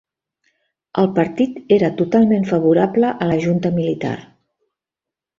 El 1.01 1.09
partit 1.17 1.59
era 1.77 1.91
totalment 1.99 2.47
favorable 2.51 3.11
a 3.27 3.31
la 3.33 3.39
junta 3.43 3.71
militar 3.77 4.15